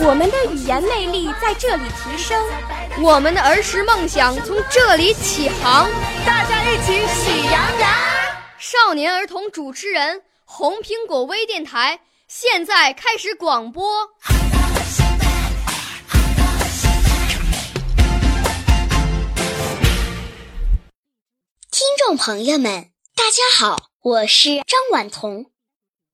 [0.00, 2.42] 我们的语言魅力在这里提升，
[3.02, 5.88] 我们的儿时梦想从这里起航。
[6.26, 7.90] 大家一起喜羊羊。
[8.58, 14.08] 少年儿童主持人，红苹果微电台现在开始广播。
[21.70, 25.46] 听众朋友们，大家好，我是张婉彤，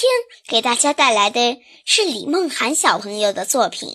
[0.00, 0.08] 天
[0.46, 3.88] 给大家带来的是李梦涵小朋友的作品《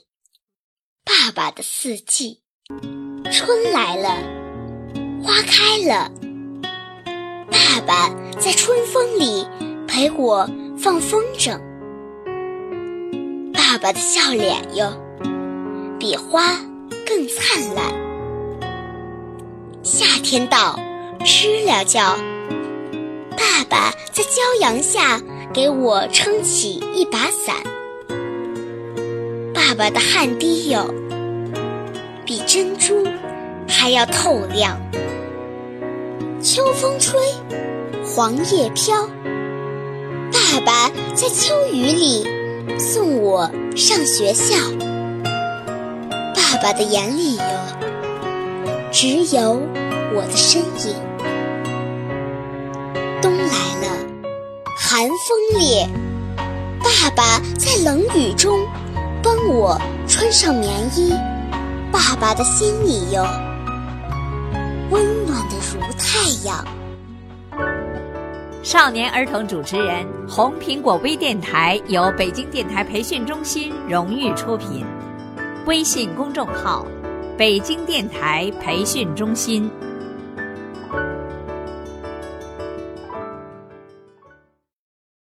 [1.06, 2.42] 爸爸的四季》。
[3.32, 4.09] 春来了，
[5.24, 6.12] 花开了，
[7.50, 9.48] 爸爸在春风里
[9.88, 10.46] 陪我
[10.78, 11.58] 放风筝。
[13.54, 14.92] 爸爸的笑脸哟，
[15.98, 16.59] 比花
[17.08, 17.94] 更灿烂。
[19.86, 20.78] 夏天到，
[21.24, 22.18] 知了叫，
[23.38, 25.22] 爸爸在骄阳下。
[25.54, 27.56] 给我撑起一把伞，
[29.54, 30.92] 爸爸的汗滴哟，
[32.26, 33.06] 比珍珠
[33.68, 34.81] 还要透亮。
[36.42, 37.19] 秋风吹，
[38.03, 39.08] 黄叶飘，
[40.31, 42.28] 爸爸在秋雨里
[42.80, 44.56] 送我上学校。
[46.34, 47.44] 爸爸的眼里哟，
[48.91, 49.62] 只有
[50.16, 51.12] 我的身影。
[55.03, 55.86] 寒风烈，
[56.80, 58.66] 爸爸在冷雨中
[59.22, 59.78] 帮我
[60.08, 61.12] 穿上棉衣。
[61.91, 63.28] 爸爸的心里哟，
[64.91, 66.66] 温暖的如太阳。
[68.64, 74.85] 少年儿童主持人，红苹果微电台由北京电台培训中心荣誉出品，
[75.66, 76.88] 微信公众号：
[77.38, 79.70] 北京电台培训中心。